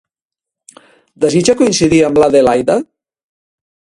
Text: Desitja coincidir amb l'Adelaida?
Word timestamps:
Desitja 1.25 1.55
coincidir 1.59 2.01
amb 2.09 2.19
l'Adelaida? 2.23 2.81